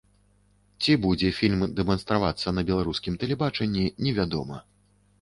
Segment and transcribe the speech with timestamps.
[0.85, 4.57] Ці будзе фільм дэманстравацца на беларускім тэлебачанні, невядома.